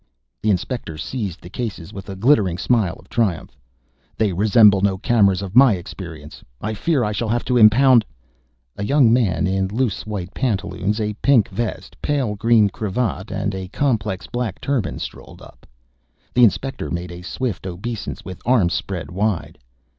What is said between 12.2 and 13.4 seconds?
green cravat